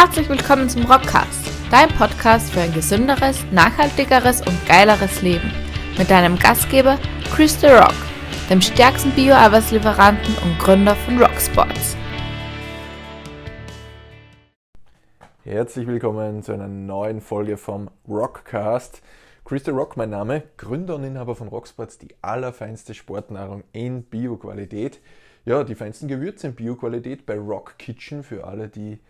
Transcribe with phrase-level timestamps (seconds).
[0.00, 5.50] Herzlich willkommen zum Rockcast, dein Podcast für ein gesünderes, nachhaltigeres und geileres Leben.
[5.98, 7.00] Mit deinem Gastgeber
[7.34, 7.96] Chris The Rock,
[8.48, 11.96] dem stärksten Bio-Arbeitslieferanten und Gründer von Rocksports.
[15.42, 19.02] Herzlich willkommen zu einer neuen Folge vom Rockcast.
[19.44, 25.00] Chris The Rock, mein Name, Gründer und Inhaber von Rocksports, die allerfeinste Sportnahrung in Bio-Qualität.
[25.44, 29.00] Ja, die feinsten Gewürze in Bio-Qualität bei Rock Kitchen für alle, die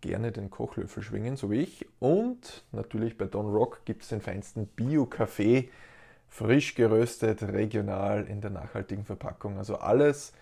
[0.00, 1.86] gerne den Kochlöffel schwingen, so wie ich.
[1.98, 5.68] Und natürlich bei Don Rock gibt es den feinsten Bio-Kaffee,
[6.28, 9.58] frisch geröstet, regional in der nachhaltigen Verpackung.
[9.58, 10.32] Also alles,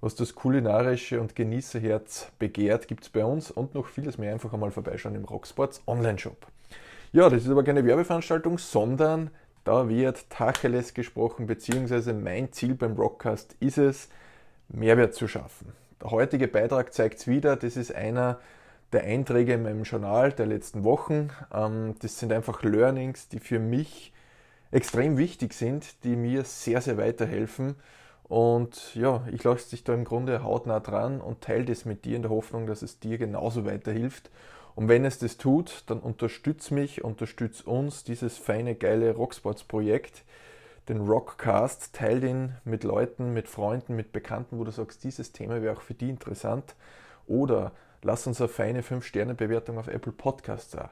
[0.00, 4.32] was das kulinarische und Genießerherz begehrt, gibt es bei uns und noch vieles mehr.
[4.32, 6.46] Einfach einmal vorbeischauen im Rocksports Online-Shop.
[7.12, 9.30] Ja, das ist aber keine Werbeveranstaltung, sondern
[9.64, 14.08] da wird Tacheles gesprochen, beziehungsweise mein Ziel beim Rockcast ist es,
[14.68, 15.72] Mehrwert zu schaffen.
[16.02, 18.40] Der heutige Beitrag zeigt es wieder, das ist einer
[18.94, 21.30] der Einträge in meinem Journal der letzten Wochen.
[21.52, 24.12] Ähm, das sind einfach Learnings, die für mich
[24.70, 27.76] extrem wichtig sind, die mir sehr, sehr weiterhelfen.
[28.24, 32.16] Und ja, ich lasse dich da im Grunde hautnah dran und teile das mit dir
[32.16, 34.30] in der Hoffnung, dass es dir genauso weiterhilft.
[34.74, 40.24] Und wenn es das tut, dann unterstütz mich, unterstütz uns, dieses feine, geile Rocksports-Projekt,
[40.88, 45.62] den Rockcast, teile den mit Leuten, mit Freunden, mit Bekannten, wo du sagst, dieses Thema
[45.62, 46.74] wäre auch für die interessant.
[47.26, 47.72] Oder
[48.04, 50.90] Lass uns eine feine 5-Sterne-Bewertung auf Apple Podcasts da.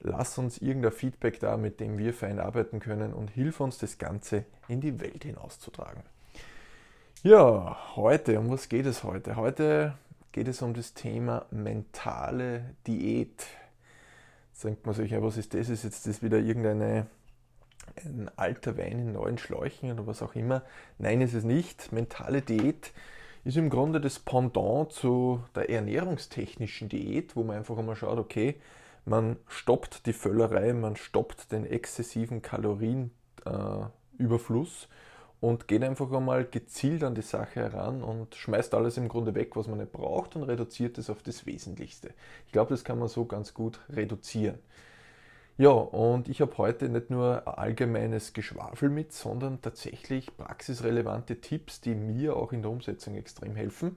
[0.00, 3.96] Lass uns irgendein Feedback da, mit dem wir fein arbeiten können und hilf uns, das
[3.96, 6.02] Ganze in die Welt hinauszutragen.
[7.22, 9.36] Ja, heute, um was geht es heute?
[9.36, 9.94] Heute
[10.32, 13.46] geht es um das Thema mentale Diät.
[14.52, 15.70] Jetzt denkt man sich, ja, was ist das?
[15.70, 17.06] Ist jetzt das wieder irgendeine
[18.04, 20.62] ein alter Wein in neuen Schläuchen oder was auch immer?
[20.98, 21.90] Nein, ist es nicht.
[21.90, 22.92] Mentale Diät
[23.44, 28.56] ist im Grunde das Pendant zu der ernährungstechnischen Diät, wo man einfach einmal schaut, okay,
[29.04, 37.04] man stoppt die Völlerei, man stoppt den exzessiven Kalorienüberfluss äh, und geht einfach einmal gezielt
[37.04, 40.44] an die Sache heran und schmeißt alles im Grunde weg, was man nicht braucht und
[40.44, 42.14] reduziert es auf das Wesentlichste.
[42.46, 44.58] Ich glaube, das kann man so ganz gut reduzieren.
[45.56, 51.94] Ja, und ich habe heute nicht nur allgemeines Geschwafel mit, sondern tatsächlich praxisrelevante Tipps, die
[51.94, 53.96] mir auch in der Umsetzung extrem helfen,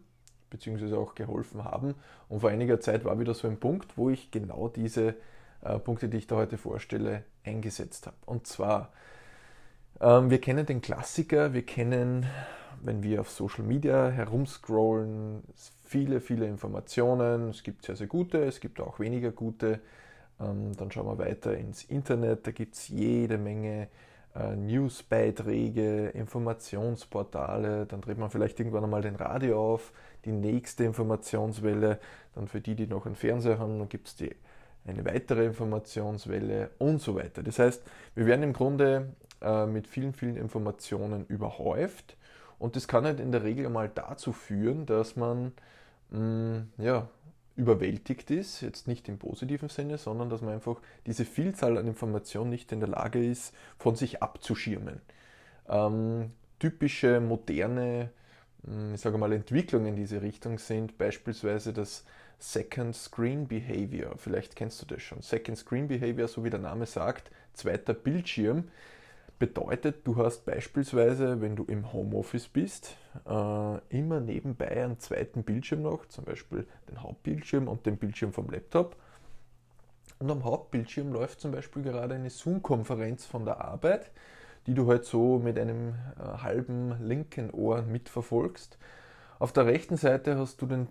[0.52, 1.96] beziehungsweise auch geholfen haben.
[2.30, 5.16] Und vor einiger Zeit war wieder so ein Punkt, wo ich genau diese
[5.62, 8.18] äh, Punkte, die ich da heute vorstelle, eingesetzt habe.
[8.28, 8.92] Und zwar,
[10.00, 12.28] ähm, wir kennen den Klassiker, wir kennen,
[12.84, 15.42] wenn wir auf Social Media herumscrollen,
[15.84, 17.50] viele, viele Informationen.
[17.50, 19.80] Es gibt sehr, sehr gute, es gibt auch weniger gute.
[20.40, 23.88] Ähm, dann schauen wir weiter ins Internet, da gibt es jede Menge
[24.36, 29.94] äh, Newsbeiträge, Informationsportale, dann dreht man vielleicht irgendwann einmal den Radio auf,
[30.26, 32.00] die nächste Informationswelle,
[32.36, 34.16] dann für die, die noch einen Fernseher haben, dann gibt es
[34.86, 37.44] eine weitere Informationswelle und so weiter.
[37.44, 37.84] Das heißt,
[38.16, 42.16] wir werden im Grunde äh, mit vielen, vielen Informationen überhäuft.
[42.60, 45.52] Und das kann halt in der Regel mal dazu führen, dass man
[46.10, 47.08] mh, mm, ja,
[47.58, 52.50] überwältigt ist, jetzt nicht im positiven Sinne, sondern dass man einfach diese Vielzahl an Informationen
[52.50, 55.02] nicht in der Lage ist, von sich abzuschirmen.
[55.68, 58.12] Ähm, typische moderne,
[58.64, 62.06] hm, ich sage mal, Entwicklungen in diese Richtung sind beispielsweise das
[62.40, 64.14] Second Screen Behavior.
[64.18, 65.22] Vielleicht kennst du das schon.
[65.22, 68.66] Second Screen Behavior, so wie der Name sagt, zweiter Bildschirm.
[69.40, 75.84] Bedeutet, du hast beispielsweise, wenn du im Homeoffice bist, äh, immer nebenbei einen zweiten Bildschirm
[75.84, 78.96] noch, zum Beispiel den Hauptbildschirm und den Bildschirm vom Laptop.
[80.18, 84.10] Und am Hauptbildschirm läuft zum Beispiel gerade eine Zoom-Konferenz von der Arbeit,
[84.66, 88.80] die du halt so mit einem äh, halben linken Ohr mitverfolgst.
[89.38, 90.88] Auf der rechten Seite hast du den,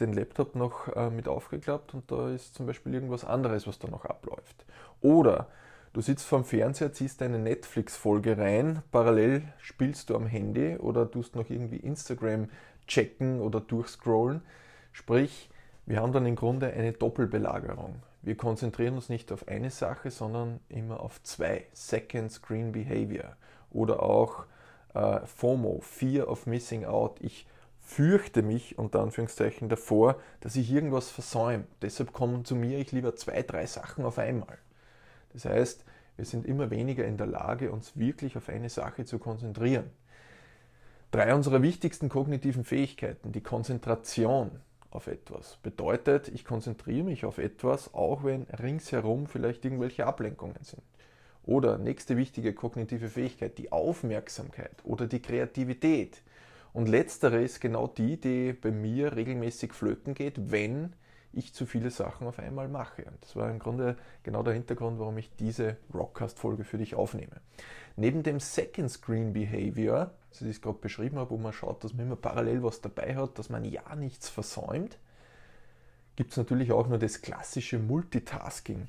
[0.00, 3.88] den Laptop noch äh, mit aufgeklappt und da ist zum Beispiel irgendwas anderes, was da
[3.88, 4.66] noch abläuft.
[5.00, 5.48] Oder
[5.96, 11.34] Du sitzt vorm Fernseher, ziehst eine Netflix-Folge rein, parallel spielst du am Handy oder tust
[11.34, 12.50] noch irgendwie Instagram
[12.86, 14.42] checken oder durchscrollen.
[14.92, 15.48] Sprich,
[15.86, 18.02] wir haben dann im Grunde eine Doppelbelagerung.
[18.20, 21.64] Wir konzentrieren uns nicht auf eine Sache, sondern immer auf zwei.
[21.72, 23.34] Second Screen Behavior
[23.70, 24.44] oder auch
[24.92, 27.22] äh, FOMO, Fear of Missing Out.
[27.22, 27.46] Ich
[27.80, 31.64] fürchte mich unter Anführungszeichen davor, dass ich irgendwas versäume.
[31.80, 34.58] Deshalb kommen zu mir ich lieber zwei, drei Sachen auf einmal.
[35.32, 35.84] Das heißt,
[36.16, 39.90] wir sind immer weniger in der Lage, uns wirklich auf eine Sache zu konzentrieren.
[41.10, 44.50] Drei unserer wichtigsten kognitiven Fähigkeiten, die Konzentration
[44.90, 50.82] auf etwas, bedeutet, ich konzentriere mich auf etwas, auch wenn ringsherum vielleicht irgendwelche Ablenkungen sind.
[51.44, 56.22] Oder nächste wichtige kognitive Fähigkeit, die Aufmerksamkeit oder die Kreativität.
[56.72, 60.92] Und letztere ist genau die, die bei mir regelmäßig flöten geht, wenn
[61.36, 63.04] ich zu viele Sachen auf einmal mache.
[63.04, 67.40] Und das war im Grunde genau der Hintergrund, warum ich diese Rockcast-Folge für dich aufnehme.
[67.96, 72.06] Neben dem Second Screen Behavior, das ich gerade beschrieben habe, wo man schaut, dass man
[72.06, 74.98] immer parallel was dabei hat, dass man ja nichts versäumt,
[76.16, 78.88] gibt es natürlich auch nur das klassische Multitasking.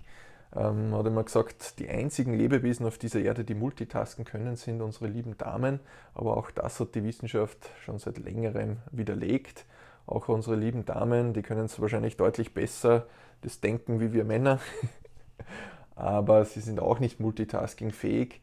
[0.56, 5.08] Ähm, hat immer gesagt, die einzigen Lebewesen auf dieser Erde, die multitasken können, sind unsere
[5.08, 5.82] lieben Damen.
[6.14, 9.66] Aber auch das hat die Wissenschaft schon seit längerem widerlegt.
[10.08, 13.06] Auch unsere lieben Damen, die können es wahrscheinlich deutlich besser
[13.42, 14.60] das Denken wie wir Männer.
[15.96, 18.40] Aber sie sind auch nicht multitaskingfähig.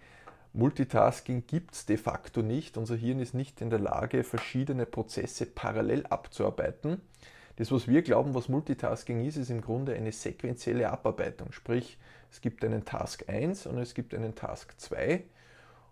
[0.53, 2.77] Multitasking gibt es de facto nicht.
[2.77, 7.01] Unser Hirn ist nicht in der Lage, verschiedene Prozesse parallel abzuarbeiten.
[7.57, 11.51] Das, was wir glauben, was Multitasking ist, ist im Grunde eine sequentielle Abarbeitung.
[11.53, 11.99] Sprich,
[12.31, 15.25] es gibt einen Task 1 und es gibt einen Task 2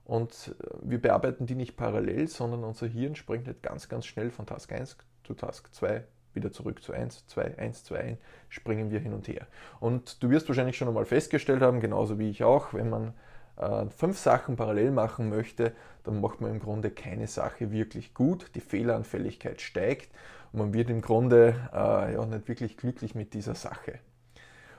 [0.05, 4.31] und äh, wir bearbeiten die nicht parallel, sondern unser Hirn springt nicht ganz, ganz schnell
[4.31, 6.05] von Task 1 zu Task 2
[6.35, 9.47] wieder zurück zu 1, 2, 1, 2, 1, springen wir hin und her.
[9.81, 13.15] Und du wirst wahrscheinlich schon einmal festgestellt haben, genauso wie ich auch, wenn man
[13.57, 15.73] äh, fünf Sachen parallel machen möchte,
[16.05, 18.51] dann macht man im Grunde keine Sache wirklich gut.
[18.55, 20.11] Die Fehleranfälligkeit steigt
[20.53, 23.99] und man wird im Grunde äh, ja, nicht wirklich glücklich mit dieser Sache.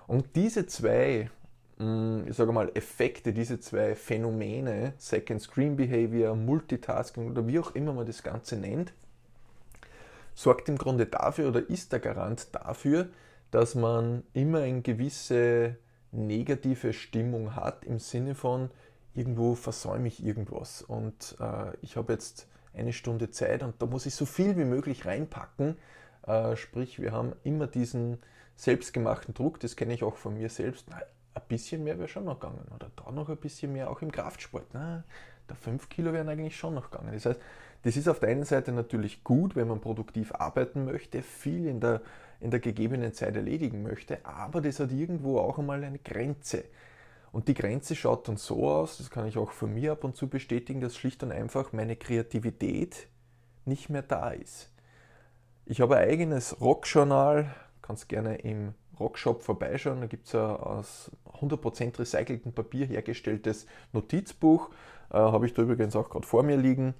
[0.08, 1.30] Und diese zwei,
[1.78, 7.60] mh, hm, ich sage mal, Effekte, diese zwei Phänomene, Second Screen Behavior, Multitasking oder wie
[7.60, 8.94] auch immer man das Ganze nennt,
[10.36, 13.10] sorgt im Grunde dafür oder ist der Garant dafür,
[13.52, 15.78] dass man immer eine gewisse
[16.12, 18.70] negative Stimmung hat im Sinne von,
[19.14, 24.06] irgendwo versäume ich irgendwas und äh, ich habe jetzt eine Stunde Zeit und da muss
[24.06, 25.78] ich so viel wie möglich reinpacken.
[26.26, 28.18] Äh, sprich, wir haben immer diesen
[28.56, 30.88] selbstgemachten Druck, das kenne ich auch von mir selbst.
[30.90, 30.98] Na,
[31.36, 34.12] ein bisschen mehr wäre schon noch gegangen oder da noch ein bisschen mehr auch im
[34.12, 34.68] Kraftsport.
[34.74, 35.04] Na,
[35.48, 37.14] da 5 Kilo wären eigentlich schon noch gegangen.
[37.14, 37.40] Das heißt,
[37.84, 41.80] das ist auf der einen Seite natürlich gut, wenn man produktiv arbeiten möchte, viel in
[41.80, 42.02] der,
[42.40, 46.64] in der gegebenen Zeit erledigen möchte, aber das hat irgendwo auch einmal eine Grenze.
[47.32, 50.16] Und die Grenze schaut dann so aus, das kann ich auch von mir ab und
[50.16, 53.08] zu bestätigen, dass schlicht und einfach meine Kreativität
[53.66, 54.70] nicht mehr da ist.
[55.66, 60.02] Ich habe ein eigenes Rockjournal, kannst gerne im Rockshop vorbeischauen.
[60.02, 64.70] Da gibt es ein aus 100% recyceltem Papier hergestelltes Notizbuch.
[65.10, 66.94] Äh, habe ich da übrigens auch gerade vor mir liegen.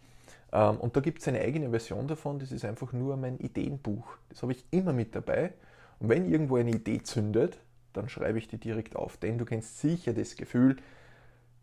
[0.54, 4.06] Ähm, und da gibt es eine eigene Version davon, das ist einfach nur mein Ideenbuch.
[4.30, 5.52] Das habe ich immer mit dabei.
[6.00, 7.58] Und wenn irgendwo eine Idee zündet,
[7.92, 9.18] dann schreibe ich die direkt auf.
[9.18, 10.78] Denn du kennst sicher das Gefühl,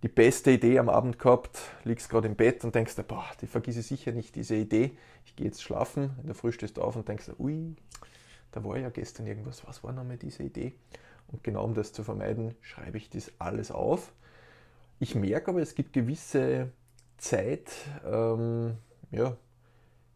[0.03, 3.83] die beste Idee am Abend gehabt, liegst gerade im Bett und denkst, boah, die vergisse
[3.83, 4.93] sicher nicht, diese Idee.
[5.25, 7.77] Ich gehe jetzt schlafen, in der Früh stehst du auf und denkst, ui,
[8.51, 10.75] da war ja gestern irgendwas, was war nochmal diese Idee?
[11.29, 14.13] Und genau um das zu vermeiden, schreibe ich das alles auf.
[14.99, 16.73] Ich merke aber, es gibt gewisse
[17.21, 17.71] Zeit,
[18.05, 18.77] ähm,
[19.11, 19.37] ja,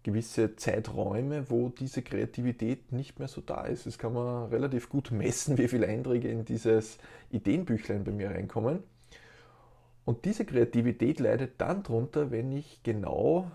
[0.03, 3.87] gewisse Zeiträume, wo diese Kreativität nicht mehr so da ist.
[3.87, 6.99] Das kann man relativ gut messen, wie viele Einträge in dieses
[7.31, 8.83] Ideenbüchlein bei mir reinkommen.
[10.05, 13.50] Und diese Kreativität leidet dann drunter, wenn ich genau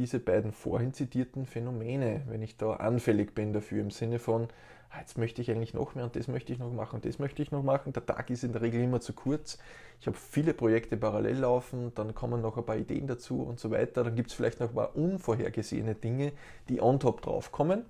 [0.00, 4.48] diese beiden vorhin zitierten Phänomene, wenn ich da anfällig bin dafür im Sinne von,
[4.88, 7.18] ah, jetzt möchte ich eigentlich noch mehr und das möchte ich noch machen und das
[7.18, 7.92] möchte ich noch machen.
[7.92, 9.58] Der Tag ist in der Regel immer zu kurz.
[10.00, 13.70] Ich habe viele Projekte parallel laufen, dann kommen noch ein paar Ideen dazu und so
[13.70, 14.02] weiter.
[14.02, 16.32] Dann gibt es vielleicht noch ein paar unvorhergesehene Dinge,
[16.70, 17.84] die on top drauf kommen.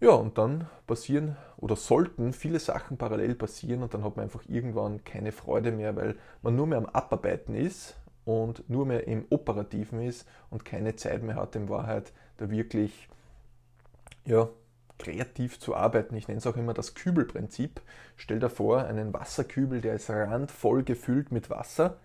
[0.00, 4.44] Ja, und dann passieren oder sollten viele Sachen parallel passieren und dann hat man einfach
[4.46, 9.26] irgendwann keine Freude mehr, weil man nur mehr am Abarbeiten ist und nur mehr im
[9.30, 13.08] Operativen ist und keine Zeit mehr hat, in Wahrheit da wirklich
[14.24, 14.48] ja,
[14.98, 16.16] kreativ zu arbeiten.
[16.16, 17.80] Ich nenne es auch immer das Kübelprinzip.
[18.16, 21.98] Stell dir vor, einen Wasserkübel, der ist randvoll gefüllt mit Wasser.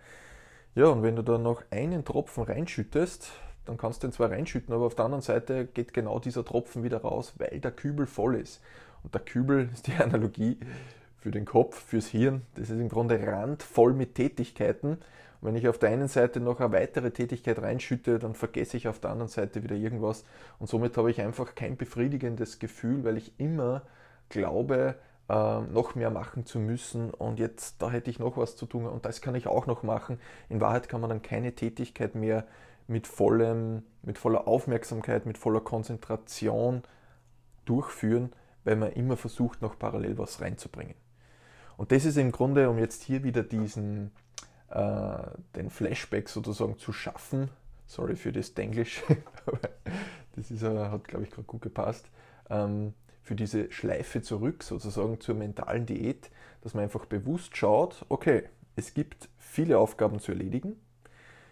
[0.75, 3.31] Ja, und wenn du da noch einen Tropfen reinschüttest,
[3.65, 6.83] dann kannst du den zwar reinschütten, aber auf der anderen Seite geht genau dieser Tropfen
[6.83, 8.61] wieder raus, weil der Kübel voll ist.
[9.03, 10.57] Und der Kübel ist die Analogie
[11.17, 12.43] für den Kopf, fürs Hirn.
[12.55, 14.97] Das ist im Grunde randvoll mit Tätigkeiten.
[15.41, 18.99] Wenn ich auf der einen Seite noch eine weitere Tätigkeit reinschütte, dann vergesse ich auf
[18.99, 20.25] der anderen Seite wieder irgendwas.
[20.59, 23.83] Und somit habe ich einfach kein befriedigendes Gefühl, weil ich immer
[24.27, 24.95] glaube,
[25.29, 28.85] äh, noch mehr machen zu müssen und jetzt da hätte ich noch was zu tun
[28.85, 30.19] und das kann ich auch noch machen.
[30.49, 32.45] In Wahrheit kann man dann keine Tätigkeit mehr
[32.87, 36.81] mit, vollem, mit voller Aufmerksamkeit, mit voller Konzentration
[37.65, 40.95] durchführen, weil man immer versucht, noch parallel was reinzubringen.
[41.77, 44.11] Und das ist im Grunde, um jetzt hier wieder diesen,
[44.69, 47.49] den Flashback sozusagen zu schaffen,
[47.87, 49.03] sorry für das Denglisch,
[49.45, 49.59] aber
[50.35, 52.05] das ist, äh, hat glaube ich gerade gut gepasst,
[52.49, 56.29] ähm, für diese Schleife zurück sozusagen zur mentalen Diät,
[56.61, 58.43] dass man einfach bewusst schaut, okay,
[58.75, 60.75] es gibt viele Aufgaben zu erledigen,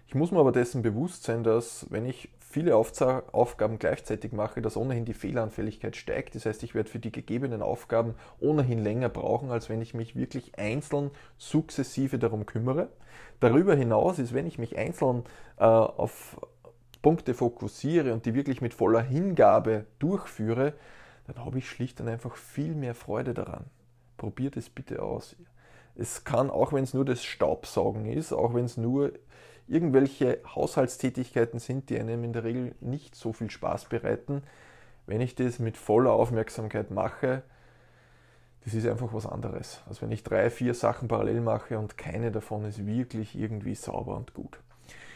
[0.08, 4.77] ich muss mir aber dessen bewusst sein, dass wenn ich viele Aufgaben gleichzeitig mache, dass
[4.77, 6.36] ohnehin die Fehleranfälligkeit steigt.
[6.36, 10.16] Das heißt, ich werde für die gegebenen Aufgaben ohnehin länger brauchen, als wenn ich mich
[10.16, 12.89] wirklich einzeln sukzessive darum kümmere.
[13.39, 15.24] Darüber hinaus ist, wenn ich mich einzeln
[15.58, 16.39] äh, auf
[17.01, 20.74] Punkte fokussiere und die wirklich mit voller Hingabe durchführe,
[21.27, 23.66] dann habe ich schlicht und einfach viel mehr Freude daran.
[24.16, 25.36] Probiert es bitte aus.
[25.96, 29.12] Es kann, auch wenn es nur das Staubsaugen ist, auch wenn es nur
[29.68, 34.44] irgendwelche Haushaltstätigkeiten sind, die einem in der Regel nicht so viel Spaß bereiten,
[35.06, 37.44] wenn ich das mit voller Aufmerksamkeit mache,
[38.64, 42.32] das ist einfach was anderes, als wenn ich drei, vier Sachen parallel mache und keine
[42.32, 44.60] davon ist wirklich irgendwie sauber und gut.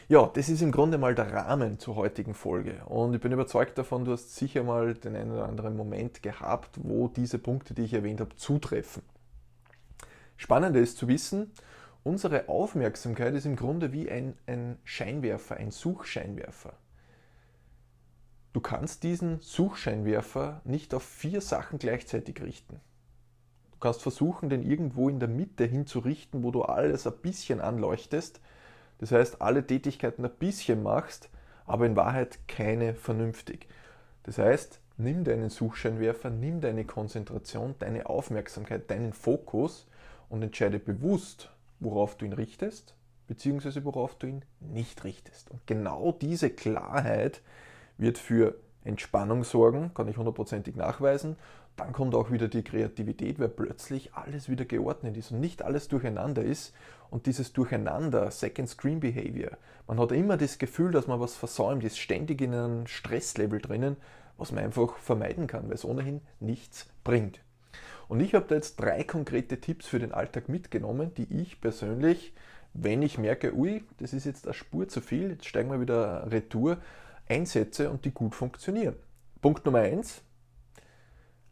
[0.08, 2.82] Ja, das ist im Grunde mal der Rahmen zur heutigen Folge.
[2.86, 6.78] Und ich bin überzeugt davon, du hast sicher mal den einen oder anderen Moment gehabt,
[6.82, 9.02] wo diese Punkte, die ich erwähnt habe, zutreffen.
[10.36, 11.52] Spannend ist zu wissen,
[12.04, 16.74] unsere Aufmerksamkeit ist im Grunde wie ein, ein Scheinwerfer, ein Suchscheinwerfer.
[18.52, 22.80] Du kannst diesen Suchscheinwerfer nicht auf vier Sachen gleichzeitig richten.
[23.72, 28.40] Du kannst versuchen, den irgendwo in der Mitte hinzurichten, wo du alles ein bisschen anleuchtest.
[28.98, 31.30] Das heißt, alle Tätigkeiten ein bisschen machst,
[31.64, 33.68] aber in Wahrheit keine vernünftig.
[34.24, 39.88] Das heißt, nimm deinen Suchscheinwerfer, nimm deine Konzentration, deine Aufmerksamkeit, deinen Fokus
[40.28, 41.50] und entscheide bewusst,
[41.82, 42.94] worauf du ihn richtest,
[43.26, 45.50] beziehungsweise worauf du ihn nicht richtest.
[45.50, 47.42] Und genau diese Klarheit
[47.98, 51.36] wird für Entspannung sorgen, kann ich hundertprozentig nachweisen.
[51.76, 55.88] Dann kommt auch wieder die Kreativität, weil plötzlich alles wieder geordnet ist und nicht alles
[55.88, 56.74] durcheinander ist.
[57.10, 59.52] Und dieses Durcheinander, Second Screen Behavior,
[59.86, 63.96] man hat immer das Gefühl, dass man was versäumt, ist ständig in einem Stresslevel drinnen,
[64.36, 67.40] was man einfach vermeiden kann, weil es ohnehin nichts bringt.
[68.12, 72.34] Und ich habe da jetzt drei konkrete Tipps für den Alltag mitgenommen, die ich persönlich,
[72.74, 76.30] wenn ich merke, ui, das ist jetzt eine Spur zu viel, jetzt steigen wir wieder
[76.30, 76.76] retour,
[77.26, 78.96] einsetze und die gut funktionieren.
[79.40, 80.20] Punkt Nummer eins,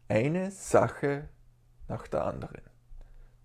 [0.07, 1.29] eine Sache
[1.87, 2.61] nach der anderen.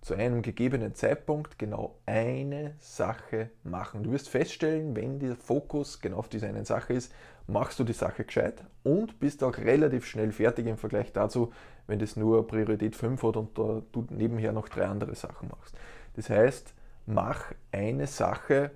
[0.02, 4.02] Zu einem gegebenen Zeitpunkt genau eine Sache machen.
[4.02, 7.14] Du wirst feststellen, wenn der Fokus genau auf dieser einen Sache ist,
[7.46, 11.52] machst du die Sache gescheit und bist auch relativ schnell fertig im Vergleich dazu,
[11.86, 15.76] wenn das nur Priorität 5 hat und du nebenher noch drei andere Sachen machst.
[16.14, 16.74] Das heißt,
[17.06, 18.72] mach eine Sache,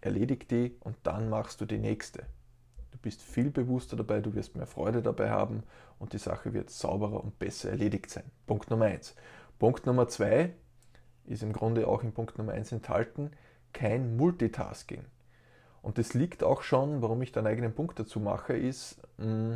[0.00, 2.26] erledig die und dann machst du die nächste.
[2.90, 5.62] Du bist viel bewusster dabei, du wirst mehr Freude dabei haben
[5.98, 8.24] und die Sache wird sauberer und besser erledigt sein.
[8.46, 9.14] Punkt Nummer 1.
[9.58, 10.52] Punkt Nummer 2
[11.24, 13.30] ist im Grunde auch in Punkt Nummer 1 enthalten,
[13.72, 15.04] kein Multitasking.
[15.80, 19.54] Und das liegt auch schon, warum ich da einen eigenen Punkt dazu mache, ist mm,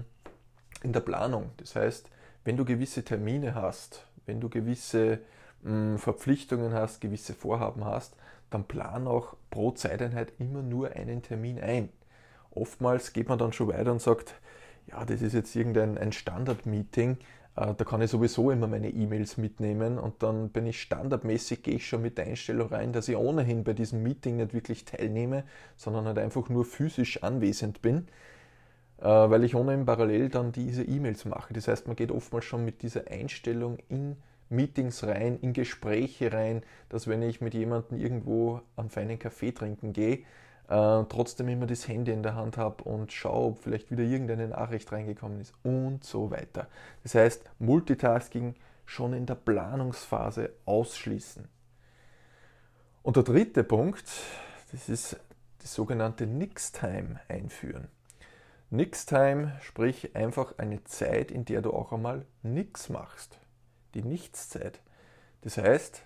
[0.82, 1.50] in der Planung.
[1.58, 2.10] Das heißt,
[2.46, 5.18] wenn du gewisse Termine hast, wenn du gewisse
[5.62, 8.14] mh, mm, Verpflichtungen hast, gewisse Vorhaben hast,
[8.50, 11.88] dann plan auch pro Zeiteinheit immer nur einen Termin ein.
[12.52, 14.34] Oftmals geht man dann schon weiter und sagt,
[14.86, 17.18] ja, das ist jetzt irgendein ein Standard-Meeting,
[17.56, 21.74] äh, da kann ich sowieso immer meine E-Mails mitnehmen und dann bin ich standardmäßig, gehe
[21.74, 25.42] ich schon mit der Einstellung rein, dass ich ohnehin bei diesem Meeting nicht wirklich teilnehme,
[25.76, 28.06] sondern halt einfach nur physisch anwesend bin.
[28.98, 31.52] Äh, weil ich ohnehin parallel dann diese E-Mails mache.
[31.52, 34.16] Das heißt, man geht oftmals schon mit dieser Einstellung in
[34.48, 39.92] Meetings rein, in Gespräche rein, dass wenn ich mit jemandem irgendwo einen feinen Kaffee trinken
[39.92, 40.18] gehe,
[40.68, 44.48] äh, trotzdem immer das Handy in der Hand habe und schaue, ob vielleicht wieder irgendeine
[44.48, 46.68] Nachricht reingekommen ist und so weiter.
[47.02, 51.48] Das heißt, Multitasking schon in der Planungsphase ausschließen.
[53.02, 54.04] Und der dritte Punkt,
[54.72, 55.20] das ist
[55.62, 57.88] die sogenannte Nix-Time einführen.
[58.70, 63.38] Nix-Time, sprich einfach eine Zeit, in der du auch einmal nichts machst.
[63.94, 64.80] Die Nichtszeit.
[65.42, 66.02] Das heißt,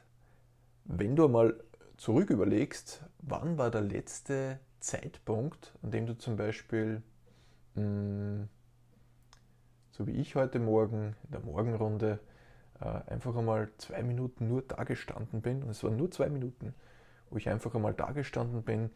[0.85, 1.59] wenn du einmal
[1.97, 7.03] zurück überlegst, wann war der letzte Zeitpunkt, an dem du zum Beispiel,
[7.75, 8.49] mh, hm,
[9.91, 12.21] so wie ich heute Morgen in der Morgenrunde,
[12.81, 16.75] äh, einfach einmal zwei Minuten nur da gestanden bin, und es waren nur zwei Minuten,
[17.31, 18.91] wo ich einfach einmal da gestanden bin,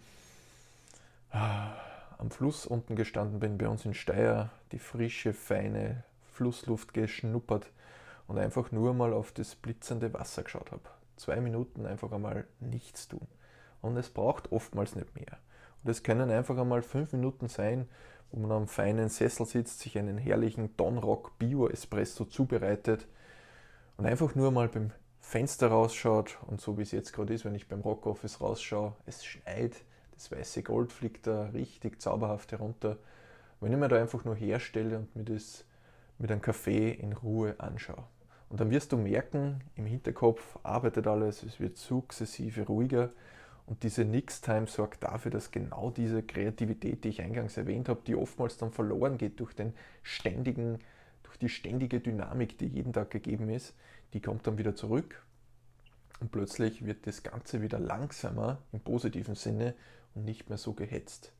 [1.33, 7.71] äh, am Fluss unten gestanden bin, bei uns in Steyr, die frische, feine Flussluft geschnuppert
[8.27, 10.83] und einfach nur mal auf das blitzende Wasser geschaut habe.
[11.17, 13.27] Zwei Minuten einfach einmal nichts tun.
[13.81, 15.39] Und es braucht oftmals nicht mehr.
[15.83, 17.89] Und es können einfach einmal fünf Minuten sein,
[18.31, 23.07] wo man am feinen Sessel sitzt, sich einen herrlichen Donrock Bio Espresso zubereitet
[23.97, 24.91] und einfach nur mal beim
[25.21, 28.95] Fenster rausschaut und so wie es jetzt gerade ist, wenn ich beim Rock Office rausschaue,
[29.07, 29.77] es schneit,
[30.15, 32.99] das weiße Gold fliegt da richtig zauberhaft herunter.
[33.61, 35.65] Wenn ich mir da einfach nur herstelle und mir das
[36.19, 38.05] mit einem Kaffee in Ruhe anschaue.
[38.49, 43.11] Und dann wirst du merken, im Hinterkopf arbeitet alles, es wird sukzessive ruhiger
[43.67, 48.15] Und diese Nix-Time sorgt dafür, dass genau diese Kreativität, die ich eingangs erwähnt habe, die
[48.15, 50.79] oftmals dann verloren geht durch, den ständigen,
[51.23, 53.75] durch die ständige Dynamik, die jeden Tag gegeben ist,
[54.13, 55.25] die kommt dann wieder zurück.
[56.21, 59.75] Und plötzlich wird das Ganze wieder langsamer im positiven Sinne
[60.15, 61.33] nicht mehr so gehetzt.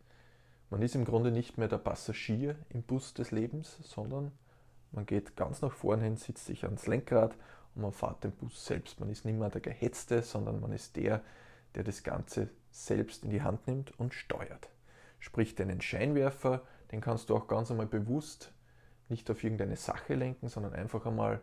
[0.71, 4.33] Man ist im Grunde nicht mehr der Passagier im Bus des Lebens, sondern
[4.93, 7.37] man geht ganz nach vorne hin, sitzt sich ans Lenkrad
[7.75, 9.01] und man fährt den Bus selbst.
[9.01, 11.23] Man ist nicht mehr der Gehetzte, sondern man ist der,
[11.75, 14.69] der das Ganze selbst in die Hand nimmt und steuert.
[15.19, 16.63] Sprich, deinen Scheinwerfer,
[16.93, 18.53] den kannst du auch ganz einmal bewusst
[19.09, 21.41] nicht auf irgendeine Sache lenken, sondern einfach einmal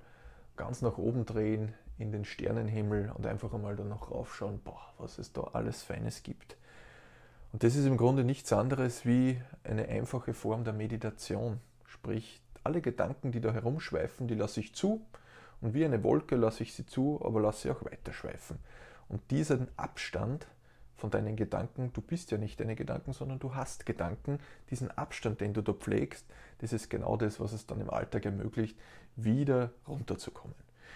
[0.56, 5.34] ganz nach oben drehen in den Sternenhimmel und einfach einmal danach raufschauen, boah, was es
[5.34, 6.58] da alles Feines gibt.
[7.51, 11.60] Und das ist im Grunde nichts anderes wie eine einfache Form der Meditation.
[11.86, 15.01] Sprich, alle Gedanken, die da herumschweifen, die lasse ich zu
[15.60, 18.58] und wie eine Wolke lasse ich sie zu, aber lasse sie auch weiterschweifen.
[19.10, 20.48] Und diesen Abstand
[20.96, 24.39] von deinen Gedanken, du bist ja nicht deine Gedanken, sondern du hast Gedanken,
[24.70, 26.25] diesen Abstand, den du da pflegst,
[26.60, 28.77] das ist genau das, was es dann im Alltag ermöglicht,
[29.15, 30.55] wieder runterzukommen.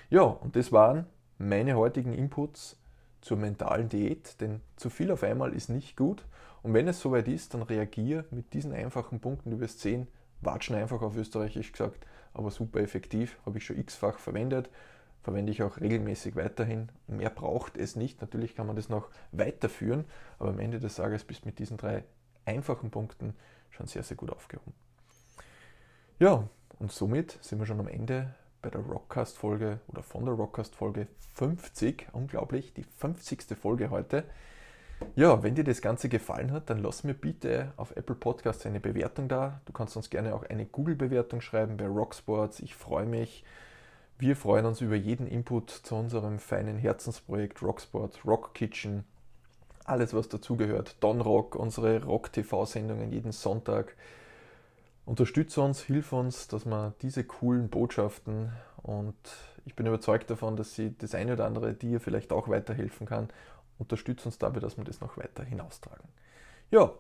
[0.09, 1.07] Ja, und das waren
[1.38, 2.77] meine heutigen Inputs
[3.25, 6.25] zur mentalen Diät, denn zu viel auf einmal ist nicht gut.
[6.62, 9.50] Und wenn es soweit ist, dann reagier mit diesen einfachen Punkten.
[9.50, 10.08] Du wirst sehen,
[10.41, 14.70] watschen einfach auf Österreichisch gesagt, aber super effektiv, habe ich schon x-fach verwendet
[15.25, 16.89] verwende ich auch regelmäßig weiterhin.
[17.08, 18.22] Mehr braucht es nicht.
[18.22, 20.05] Natürlich kann man das noch weiterführen,
[20.38, 22.03] aber am Ende des Tages bist mit diesen drei
[22.46, 23.36] einfachen Punkten
[23.72, 24.74] schon sehr, sehr gut aufgehoben.
[26.20, 31.05] Ja, und somit sind wir schon am Ende bei der Rockcast-Folge oder von der Rockcast-Folge
[31.36, 32.07] 50.
[32.13, 33.55] Unglaublich, die 50.
[33.55, 34.24] Folge heute.
[35.15, 38.79] Ja, wenn dir das Ganze gefallen hat, dann lass mir bitte auf Apple Podcasts eine
[38.79, 39.62] Bewertung da.
[39.65, 42.60] Du kannst uns gerne auch eine Google-Bewertung schreiben bei Rocksports.
[42.60, 43.43] Ich freue mich.
[44.17, 49.03] Wir freuen uns über jeden Input zu unserem feinen Herzensprojekt Rocksport, Rock Kitchen,
[49.84, 50.95] alles was dazugehört.
[51.01, 53.95] Don Rock, unsere Rock-TV-Sendungen jeden Sonntag.
[55.05, 59.15] Unterstütze uns, hilf uns, dass wir diese coolen Botschaften und
[59.65, 63.29] ich bin überzeugt davon, dass sie das eine oder andere dir vielleicht auch weiterhelfen kann.
[63.77, 66.07] Unterstütze uns dabei, dass wir das noch weiter hinaustragen.
[66.72, 66.91] Ja,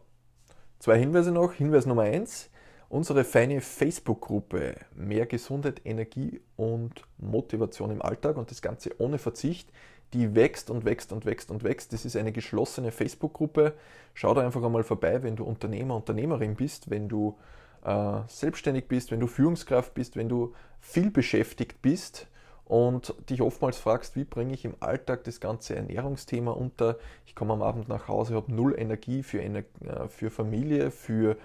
[0.79, 1.53] zwei Hinweise noch.
[1.53, 2.49] Hinweis Nummer eins.
[2.89, 9.71] Unsere feine Facebook-Gruppe Mehr Gesundheit, Energie und Motivation im Alltag und das Ganze ohne Verzicht,
[10.13, 11.93] die wächst und wächst und wächst und wächst.
[11.93, 13.73] Das ist eine geschlossene Facebook-Gruppe.
[14.13, 17.37] Schau da einfach einmal vorbei, wenn du Unternehmer, Unternehmerin bist, wenn du
[17.85, 22.27] äh, selbstständig bist, wenn du Führungskraft bist, wenn du viel beschäftigt bist
[22.65, 26.97] und dich oftmals fragst, wie bringe ich im Alltag das ganze Ernährungsthema unter.
[27.25, 31.37] Ich komme am Abend nach Hause, habe null Energie für, Ener äh, für Familie, für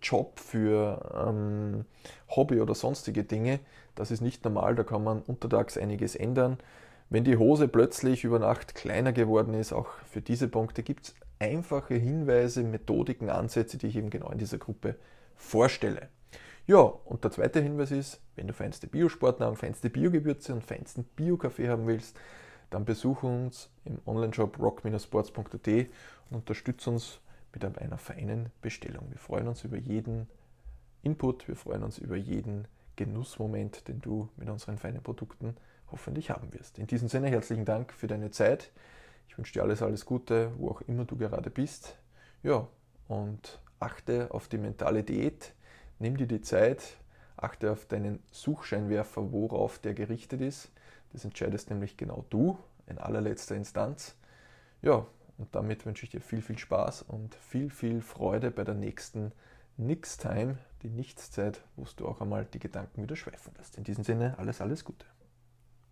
[0.00, 1.84] Job, für ähm,
[2.28, 3.58] Hobby oder sonstige Dinge.
[3.96, 6.58] Das ist nicht normal, da kann man untertags einiges ändern.
[7.10, 11.14] Wenn die Hose plötzlich über Nacht kleiner geworden ist, auch für diese Punkte gibt es
[11.40, 14.94] einfache Hinweise, Methodiken, Ansätze, die ich eben genau in dieser Gruppe
[15.38, 16.08] vorstelle.
[16.66, 21.68] Ja, und der zweite Hinweis ist, wenn du feinste Biosportnahrung, feinste Biogewürze und feinsten Bio-Kaffee
[21.68, 22.18] haben willst,
[22.68, 25.66] dann besuche uns im Onlineshop rock-sports.at
[26.28, 27.20] und unterstütze uns
[27.54, 29.06] mit einer feinen Bestellung.
[29.08, 30.28] Wir freuen uns über jeden
[31.02, 35.56] Input, wir freuen uns über jeden Genussmoment, den du mit unseren feinen Produkten
[35.90, 36.78] hoffentlich haben wirst.
[36.78, 38.70] In diesem Sinne herzlichen Dank für deine Zeit.
[39.28, 41.96] Ich wünsche dir alles, alles Gute, wo auch immer du gerade bist.
[42.42, 42.68] Ja,
[43.08, 45.54] und achte auf die mentale Diät.
[45.98, 46.96] Nimm dir die Zeit,
[47.36, 50.70] achte auf deinen Suchscheinwerfer, worauf der gerichtet ist.
[51.12, 54.14] Das entscheidest nämlich genau du in allerletzter Instanz.
[54.82, 55.06] Ja,
[55.38, 59.32] und damit wünsche ich dir viel, viel Spaß und viel, viel Freude bei der nächsten
[59.76, 63.78] Nix-Time, die Nichtszeit, wo du auch einmal die Gedanken wieder schweifen lässt.
[63.78, 65.06] In diesem Sinne, alles, alles Gute.